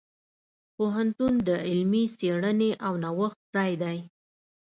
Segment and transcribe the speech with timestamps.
[0.75, 3.97] پوهنتون د علمي څیړنې او نوښت ځای دی.